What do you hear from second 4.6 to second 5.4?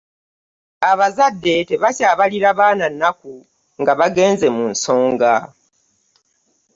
nsonga